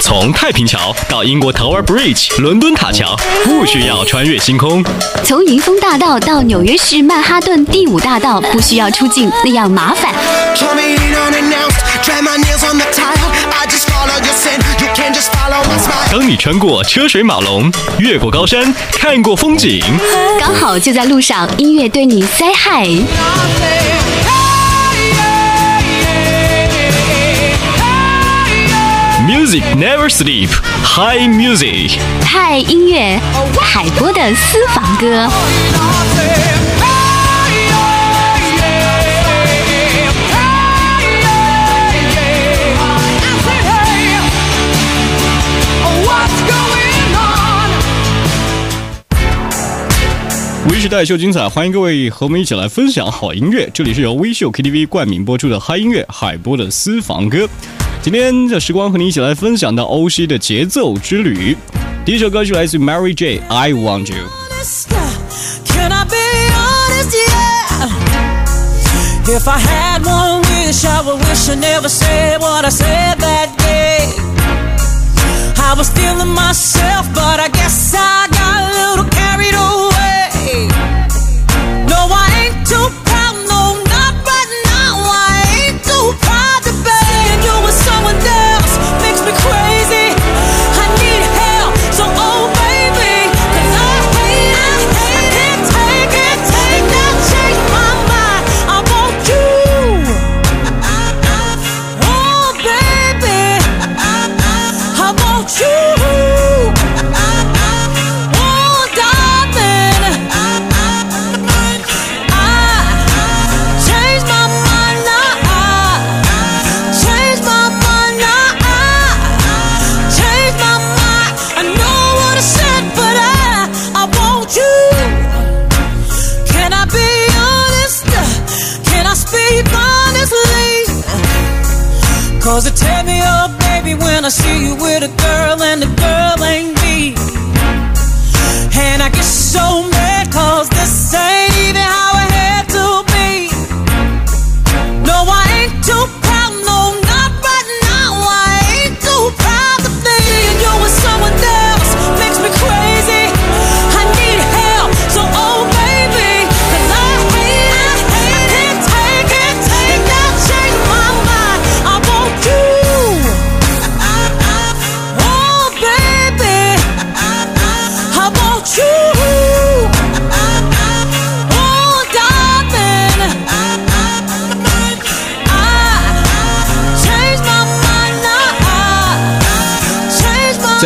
[0.00, 4.82] 从太平桥到英国 Tower Bridge 伦敦塔桥，不需要穿越星空；
[5.24, 10.14] 从云峰大道到纽约市曼哈顿第五大道，不需要出境那样麻烦。
[16.10, 19.82] 当你穿过车水马龙，越过高山，看过风景，
[20.38, 23.02] 刚好就在路上，音乐对你 say hi。
[29.36, 30.48] Music never sleep.
[30.82, 31.98] High music.
[32.24, 33.20] 嗨音乐，
[33.60, 35.28] 海波的私房歌。
[50.70, 53.68] 微时代秀精彩，欢迎各位和我们一起来分享好音乐。
[53.74, 57.46] 这里是由微秀 KTV 冠名播出的嗨音乐海波的私房歌。
[58.06, 61.56] 今天的时光和你一起来分享到欧西的节奏之旅。
[62.04, 63.42] 第一首歌是来自 Mary J.
[63.48, 64.28] I Want You。
[69.26, 72.95] If I had one wish, I would wish I never said what I said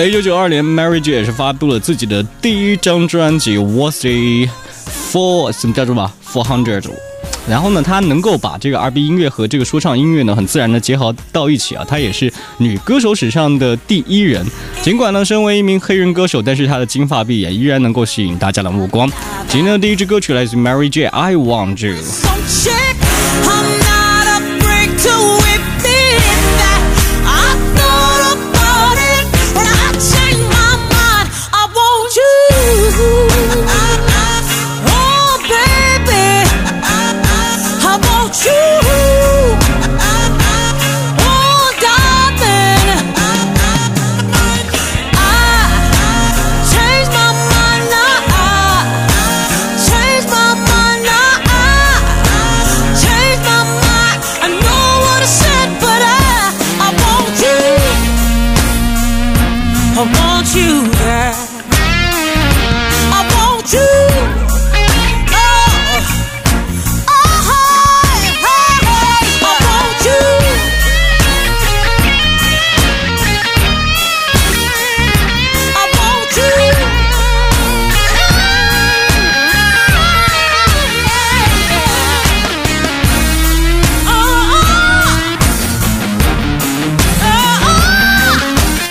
[0.00, 4.50] 在一九九二年，Mary J 也是发布了自己的第一张专辑《What's the
[5.12, 6.88] Four》，怎么叫做吧？Four Hundred。
[7.46, 11.84] 然后呢，她能够把这个 R&B 音乐和这个说唱音乐呢，很自然的结合到一起啊。
[11.86, 14.42] 她也是女歌手史上的第一人。
[14.80, 19.06] 尽管呢，身为一名黑人歌手，但是她的金发碧眼依然能够吸引大家的目光。
[19.48, 22.02] 今天的第一支歌曲来自 Mary J，《I Want You》。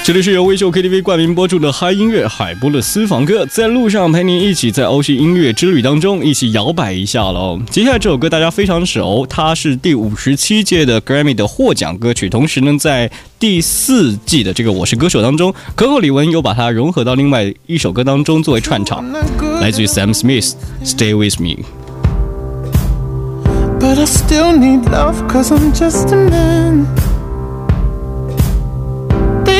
[0.09, 7.59] 这里是由微秀 KTV 冠名播出的嗨音乐海波的私房歌，在路上陪您一起在欧系音乐之旅当中一起摇摆一下喽。
[7.69, 19.05] 接下来这首歌大家非常熟，它是第五十七届的 Grammy 的获奖歌曲，同时呢，在第四季的这个我是歌手当中，可可李玟又把它融合到另外一首歌当中作为串场，
[19.61, 20.53] 来自于 Sam Smith
[20.83, 21.63] Stay With Me。
[23.79, 26.87] But I still need love cause I'm just a man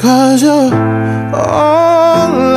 [0.00, 0.72] Cause you're
[1.34, 2.49] all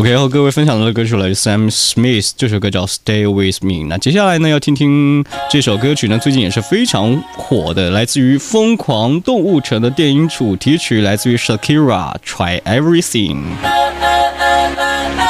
[0.00, 3.84] OK，和各位分享的歌曲来自 Sam Smith，这首歌叫《Stay with Me》。
[3.86, 13.36] 那接下来呢，要听听这首歌曲呢，最近也是非常火的，来自于《疯狂动物城》的电影主题曲，来自于 Shakira，《Try Everything》。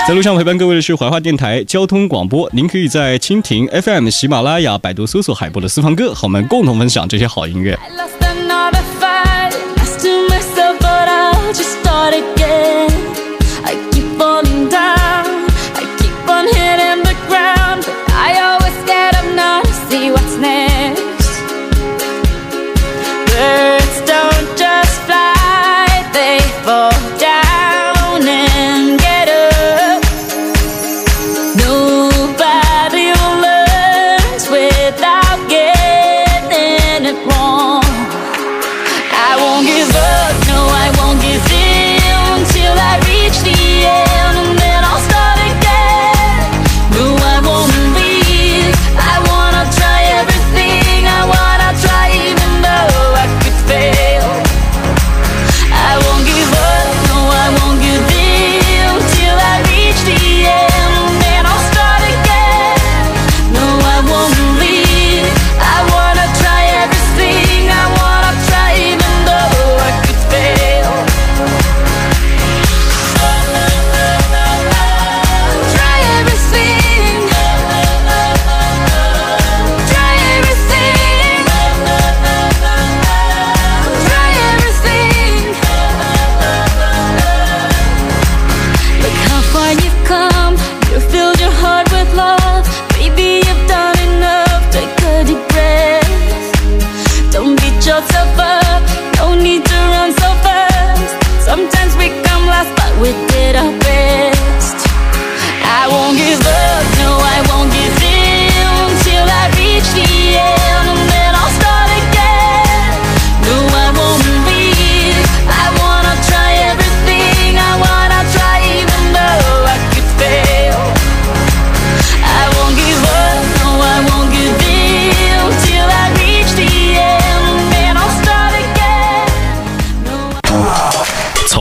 [0.06, 7.76] 在路上陪伴各位的是怀化电台交通广播，您可以在蜻蜓 FM、喜马拉雅、百度搜索海波的私房歌，和我们共同分享这些好音乐。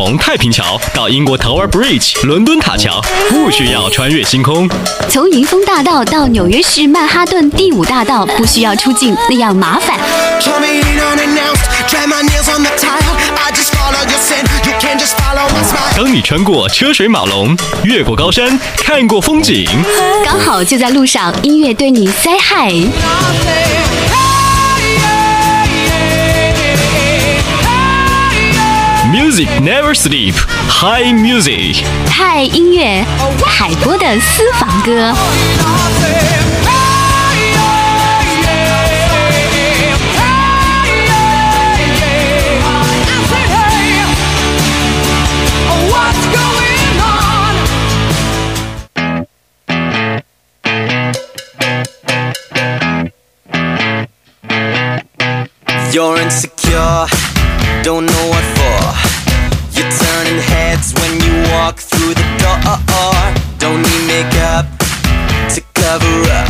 [0.10, 3.00] 从太平桥到英国 tower bridge 伦敦塔桥
[3.30, 4.68] 不需要穿越星空，
[5.08, 10.00] 从云峰大道到纽约市曼哈顿第五大道不需要出境，那样麻烦。
[15.96, 19.70] 当你穿过车水马龙，越过高山，看过风景，
[20.26, 22.90] 刚好就在路上，音乐对你 say hi。
[29.19, 31.85] ，Music never sleep。High music。
[32.11, 33.05] 嗨，音乐，
[33.47, 35.15] 海波的私房歌。
[45.67, 45.91] Oh,
[55.93, 57.07] You're insecure,
[57.85, 58.58] don't know what for.
[58.58, 58.58] You're
[60.80, 62.58] turning when you walk through the door.
[63.58, 64.66] Don't need makeup
[65.54, 66.50] to cover up.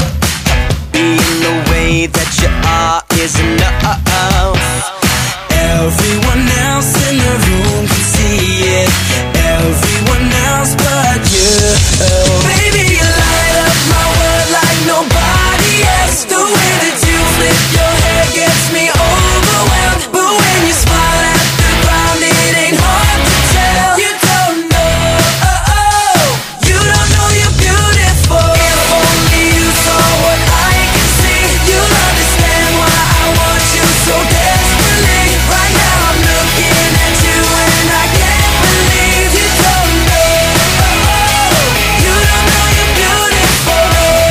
[0.91, 3.58] Being the way that you are is enough.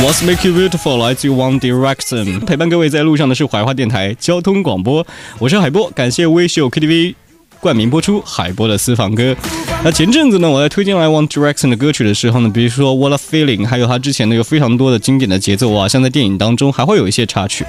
[0.09, 5.07] What's Make You Beautiful 来自于 One Direction，陪伴各位在路上的是怀化电台交通广播，
[5.39, 7.15] 我是海波，感谢微秀 KTV
[7.61, 9.35] 冠名播出海波的私房歌。
[9.85, 17.65] 那前阵子呢，我在推荐来 One Direction 的歌曲的时候呢，比如说 What a Feeling，还有他之前的有非常多的经典的节奏啊，像在电影当中还会有一些插曲。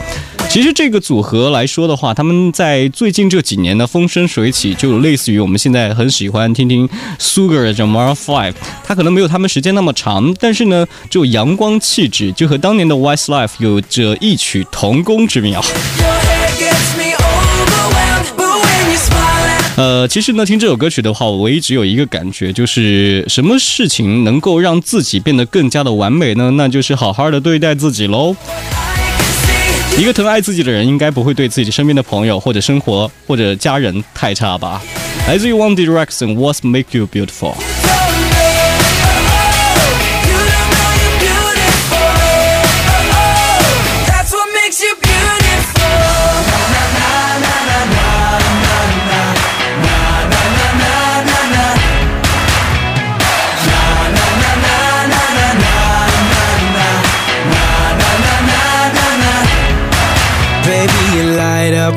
[0.50, 15.64] 其实这个组合来说的话，他们在最近这几年呢风生水起，就类似于我们现在很喜欢听听 Sugar 的这 Maroon Five，它可能没有他们时间那么长，但是呢，就阳光气质就和当年的 Westlife 有着异曲同工之妙。
[19.80, 26.52] 呃，其实呢，听这首歌曲的话，我一直有一个感觉，就是什么事情能够让自己变得更加的完美呢？
[26.58, 28.36] 那就是好好的对待自己喽。
[29.98, 34.82] 一个疼爱自己的人，应该不会对自己身边的朋友或者生活或者家人太差吧。
[35.30, 37.54] 来自于 One Direction，What Make You Beautiful。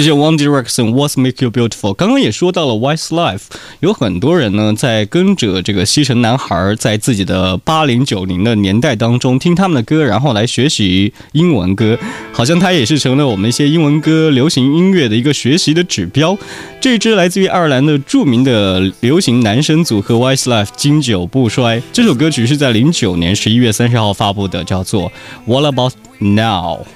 [0.00, 1.92] 谢谢 One Direction What's Make You Beautiful。
[1.92, 3.42] 刚刚也说到了 Westlife，
[3.80, 11.98] 有很多人呢在跟着这个西城男孩，在自己的八零九零的年代当中听他们的歌，然后来学习英文歌，
[12.32, 16.34] 好像它也是成了我们一些英文歌、流行音乐的一个学习的指标。
[16.80, 21.82] 这支来自于爱尔兰的著名的流行男声组合 Westlife 经久不衰。
[21.92, 25.12] 这首歌曲是在零九年十一月三十号发布的，叫做
[25.44, 26.86] What About Now。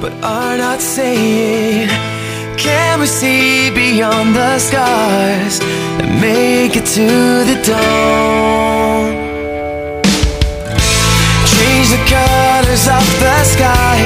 [0.00, 1.90] but are not saying.
[2.62, 5.60] Can we see beyond the scars
[5.98, 7.06] and make it to
[7.48, 9.12] the dawn?
[11.54, 13.96] Change the colors of the sky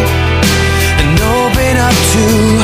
[1.00, 2.63] and open up to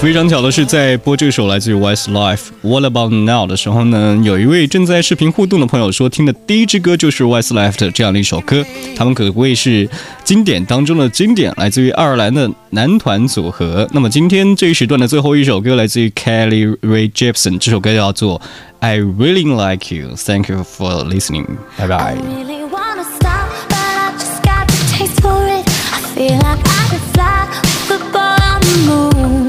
[0.00, 8.64] 非常巧的是，在播这首来自于 Westlife《What About Now》的时候呢，有一位正在视频互动的朋友说，听的第一支歌就是 Westlife 的这样的一首歌，
[8.96, 9.86] 他们可谓是
[10.24, 13.86] 经典当中的经典，来自于爱尔兰的男团组合。
[13.92, 18.40] 那么今天这一时段的最后一首歌来自于 Kelly Ray Jepsen，这首歌叫做
[18.80, 21.44] 《I Really Like You》，Thank you for listening，
[21.76, 22.16] 拜拜。
[22.16, 25.68] really wanna stop, but I just got the taste for it.
[25.92, 27.46] I feel like I could fly
[27.86, 29.39] with the ball on the moon.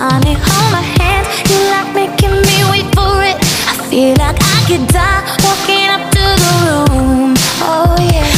[0.00, 1.26] Honey, hold my hand.
[1.50, 3.34] You like making me wait for it.
[3.66, 7.34] I feel like I could die walking up to the room.
[7.66, 8.30] Oh yeah,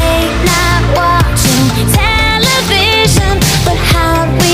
[0.00, 4.51] late night watching television, but how we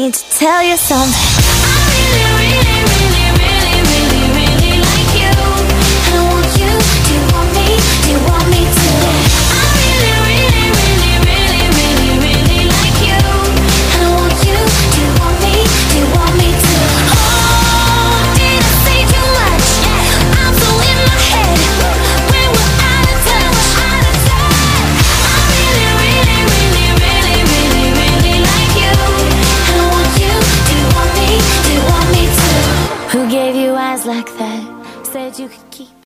[0.00, 1.14] need to tell you something.
[1.14, 2.95] I really, really, really,